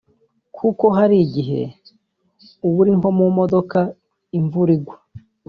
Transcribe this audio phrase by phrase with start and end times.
[0.57, 1.61] Kuko hari igihe
[2.65, 3.79] uba uri nko mu modoka
[4.37, 4.97] imvura igwa